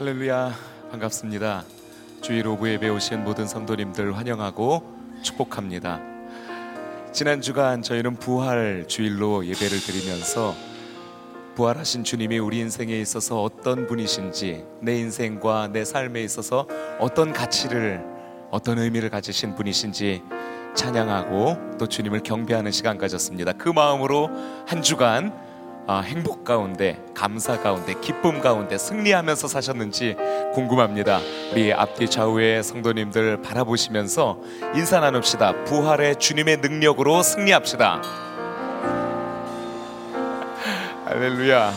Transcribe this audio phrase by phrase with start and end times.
[0.00, 0.54] 할렐루야
[0.92, 1.62] 반갑습니다.
[2.22, 4.82] 주일 5부 예배 오신 모든 성도님들 환영하고
[5.20, 6.00] 축복합니다.
[7.12, 10.54] 지난 주간 저희는 부활 주일로 예배를 드리면서
[11.54, 16.66] 부활하신 주님이 우리 인생에 있어서 어떤 분이신지 내 인생과 내 삶에 있어서
[16.98, 18.02] 어떤 가치를
[18.50, 20.22] 어떤 의미를 가지신 분이신지
[20.74, 23.52] 찬양하고 또 주님을 경배하는 시간 가졌습니다.
[23.52, 24.30] 그 마음으로
[24.66, 25.49] 한 주간 아,
[25.88, 30.16] 행복 가운데, 감사 가운데, 기쁨 가운데 승리하면서 사셨는지
[30.54, 31.18] 궁금합니다.
[31.52, 34.38] 우리 앞뒤 좌우의 성도님들 바라보시면서
[34.74, 35.64] 인사 나눕시다.
[35.64, 38.02] 부활의 주님의 능력으로 승리합시다.
[41.06, 41.72] 할렐루야.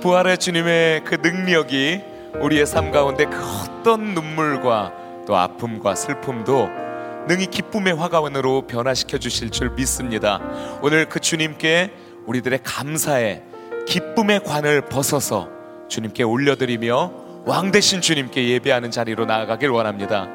[0.00, 2.02] 부활의 주님의 그 능력이
[2.40, 4.92] 우리의 삶 가운데 그 어떤 눈물과
[5.26, 6.68] 또 아픔과 슬픔도
[7.26, 10.40] 능히 기쁨의 화가원으로 변화시켜 주실 줄 믿습니다.
[10.82, 11.90] 오늘 그 주님께
[12.28, 13.42] 우리들의 감사의
[13.86, 15.48] 기쁨의 관을 벗어서
[15.88, 17.12] 주님께 올려드리며
[17.46, 20.28] 왕 대신 주님께 예배하는 자리로 나아가길 원합니다.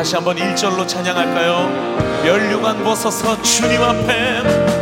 [0.00, 2.22] 다시 한번 1절로 찬양할까요?
[2.24, 4.79] 멸류관 벗어서 주님 앞에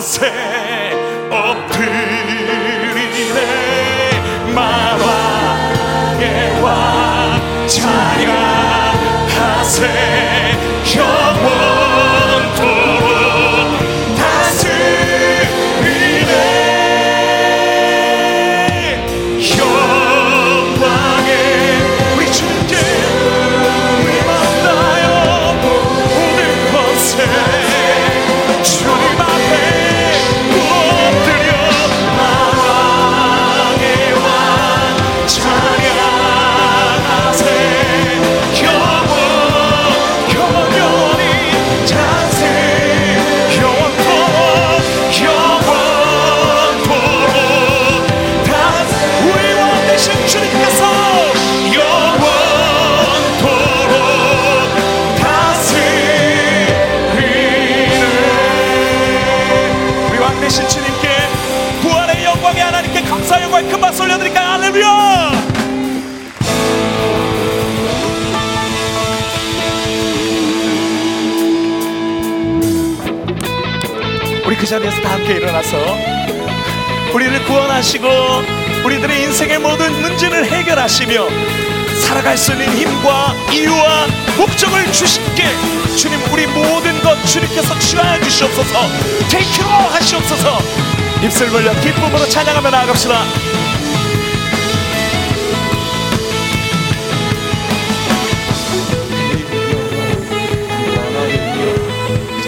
[0.00, 0.79] 세
[74.70, 75.76] 자리에서 다 함께 일어나서
[77.12, 78.06] 우리를 구원하시고
[78.84, 81.26] 우리들의 인생의 모든 문제를 해결하시며
[82.02, 84.06] 살아갈 수 있는 힘과 이유와
[84.38, 85.44] 목적을 주시게
[85.96, 88.78] 주님 우리 모든 것 주님께서 취하여 주시옵소서.
[89.28, 90.58] 테이크로 하시옵소서.
[91.24, 93.24] 입술 벌려 기쁨으로 찬양하며 나아갑시다.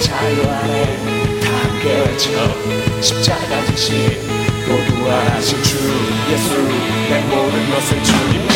[0.01, 0.72] 자유 안에 다
[2.23, 4.21] 깨쳐 십자가 지신
[4.69, 5.77] 모두 하신 주
[6.31, 6.55] 예수
[7.11, 8.55] 내 모든 것을 주님께.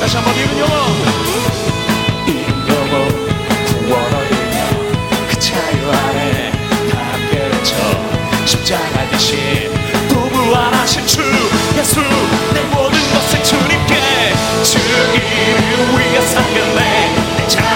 [0.00, 0.74] 다시 한번 이룬 영어
[2.26, 3.08] 이룬 영어
[3.64, 4.56] 구원 얻으며
[5.30, 6.52] 그 자유 안에
[6.90, 6.94] 다
[7.30, 7.74] 깨쳐
[8.44, 9.38] 십자가 지신
[10.10, 11.22] 또 부활하신 주
[11.78, 12.02] 예수
[12.52, 13.96] 내 모든 것을 주님께.
[14.62, 17.75] 주 이름 위에 살겠네 내잘 되신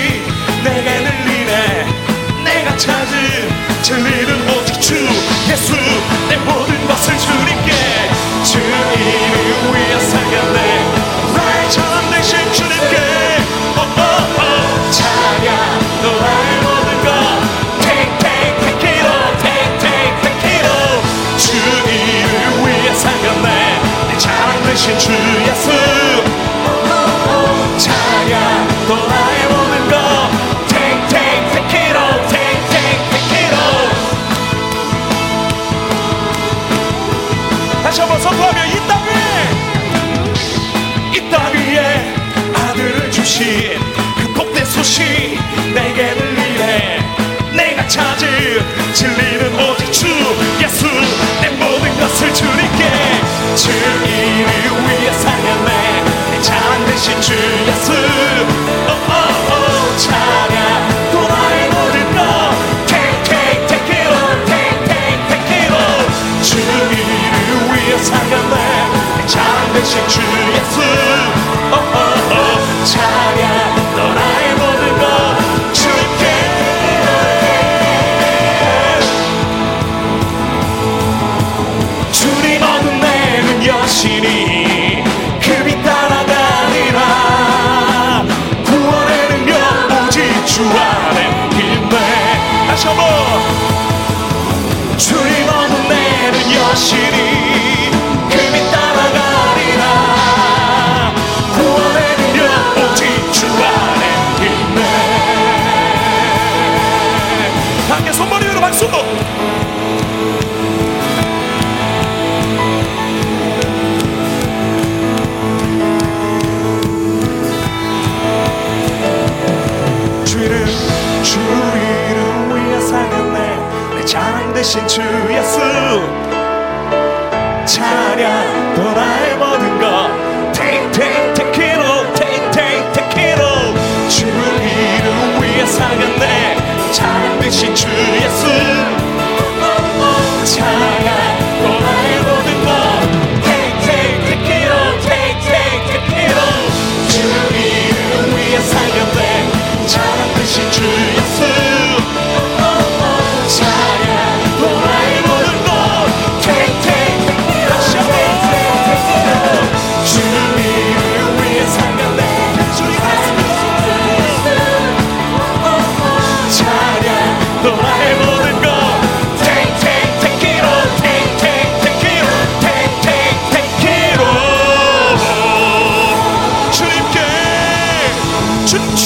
[24.81, 25.69] 되신 주 예수.
[27.77, 29.95] 찬양 또 나의 모든 것.
[30.69, 33.85] Take take take it all Take take take it all.
[37.83, 39.13] 다시 한번 선포하며 이땅 위에
[41.15, 41.79] 이땅 위에
[42.55, 43.77] 아들을 주신
[44.17, 45.03] 그 복된 소식
[45.75, 46.99] 내게 들리네.
[47.53, 50.07] 내가 찾은 진리는 오직 주
[50.59, 50.87] 예수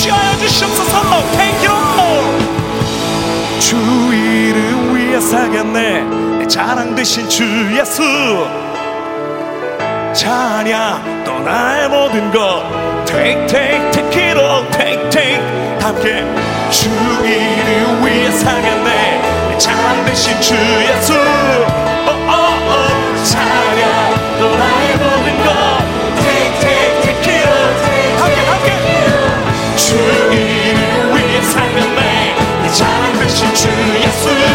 [0.05, 0.99] 취하여 주시옵소서.
[0.99, 2.45] No take it all
[3.59, 3.75] 주
[4.13, 6.47] 이름 위에 사겠네.
[6.47, 7.43] 자랑 대신 주
[7.75, 8.03] 예수.
[10.13, 12.63] 자냐 또 나의 모든 것.
[13.07, 14.69] Take take take it all.
[14.71, 15.41] Take take.
[15.79, 16.23] 함께
[16.69, 16.87] 주
[17.25, 19.57] 이름 위에 사겠네.
[19.57, 21.13] 자랑 대신 주 예수.
[21.13, 23.23] oh, oh, oh.
[23.25, 24.84] 자냐 또 나의
[34.27, 34.54] 예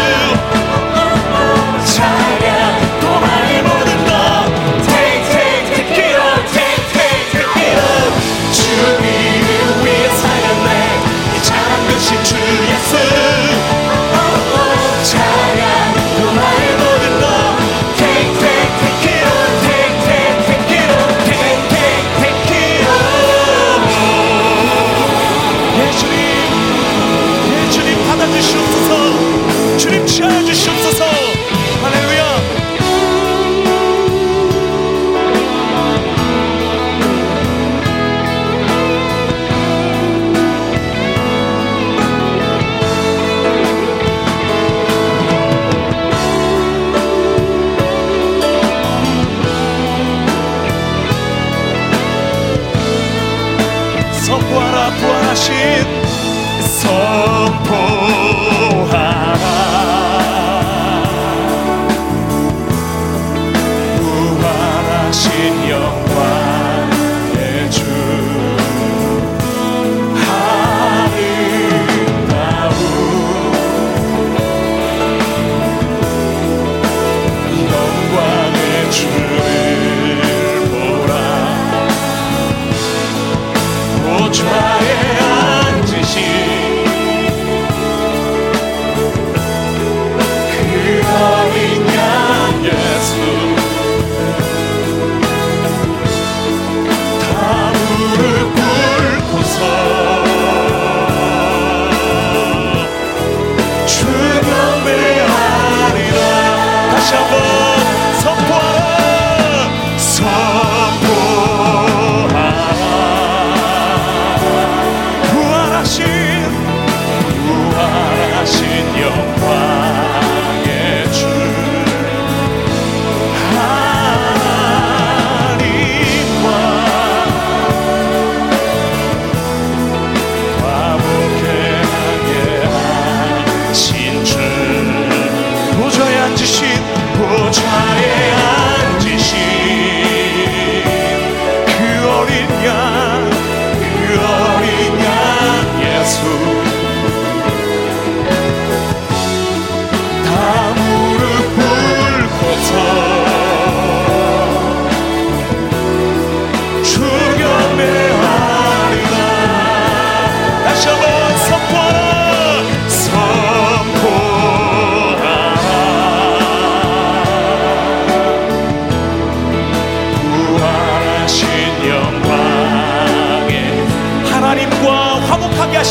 [55.41, 55.70] 부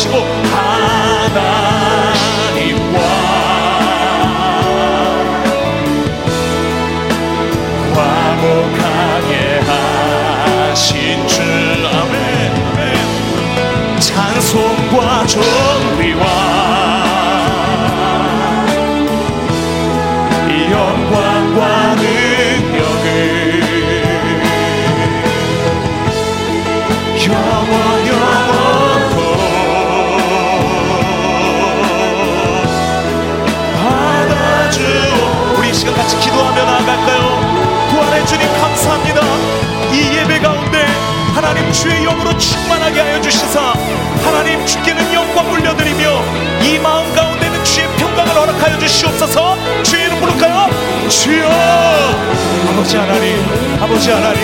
[0.00, 0.16] 하시고
[1.26, 1.80] 하나님과
[7.94, 9.32] 화목하게
[9.66, 11.42] 하신 주.
[11.92, 12.18] 아멘.
[14.00, 15.42] 찬송과 존
[42.20, 43.72] 영으로 충만하게 하여 주시사
[44.22, 46.22] 하나님 주께는 영광 올려드리며
[46.62, 49.56] 이 마음 가운데는 주의 평강을 허락하여 주시옵소서.
[49.82, 50.70] 주의 이름 부를까요?
[51.08, 51.48] 주여!
[52.70, 54.40] 아버지 하나님 아버지 하나님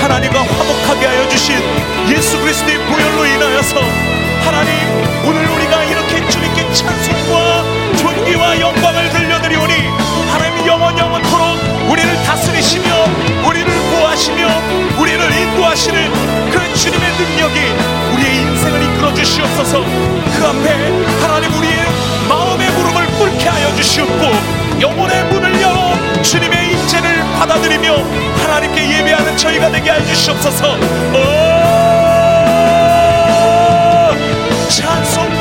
[0.00, 1.56] 하나님과 화목하게 하여 주신
[2.08, 3.80] 예수 그리스도의 보혈로 인하여서
[4.44, 4.95] 하나님
[16.86, 17.58] 주님의 능력이
[18.14, 20.66] 우리의 인생을 이끌어 주시옵소서 그 앞에
[21.20, 21.84] 하나님 우리의
[22.28, 27.92] 마음의 물음을 꿇게 하여 주시옵고 영혼의 문을 열어 주님의 인재를 받아들이며
[28.36, 31.16] 하나님께 예배하는 저희가 되게 하여 주시옵소서 오!
[34.68, 35.35] 찬송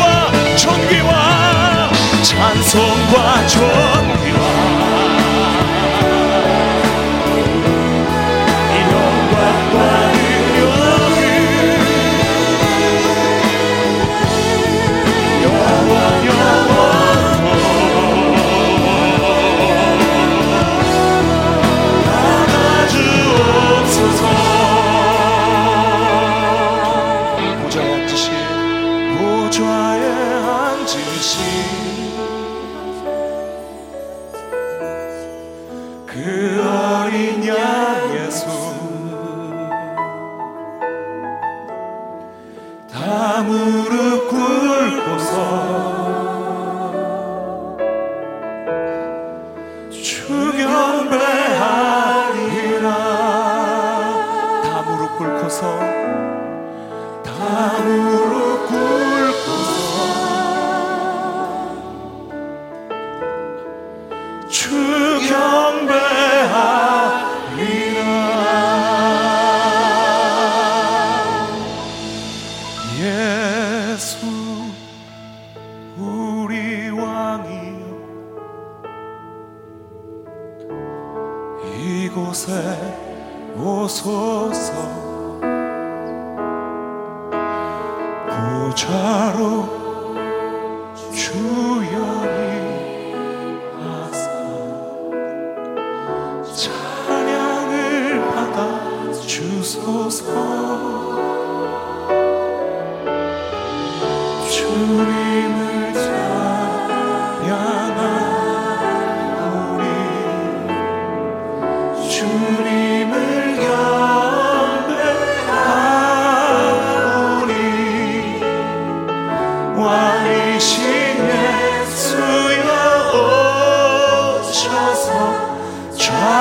[88.76, 89.85] 보좌로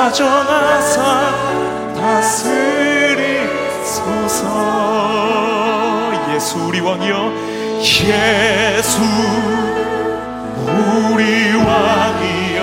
[0.05, 1.01] 좌정하사
[1.97, 2.43] 다스리소서.
[6.35, 7.33] 예수 우리 왕이여
[7.81, 9.01] 예수
[10.67, 12.61] 우리 왕이여.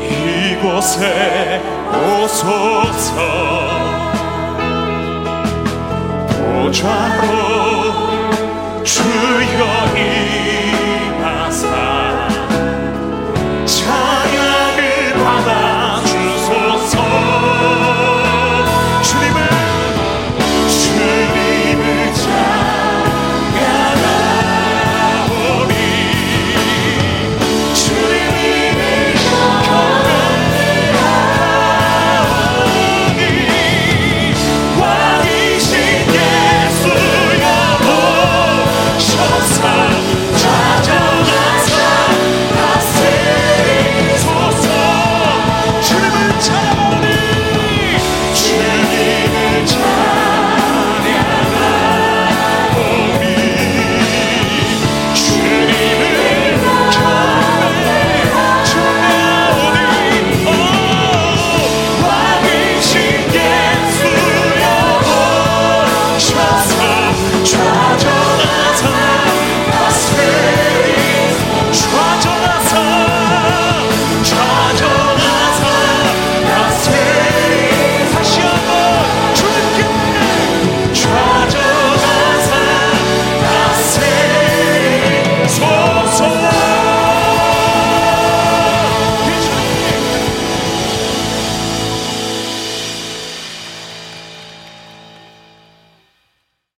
[0.00, 1.62] 이곳에
[1.94, 3.14] 오소서.
[6.40, 7.22] 보좌로
[8.82, 9.62] 주여
[11.46, 12.21] 임하사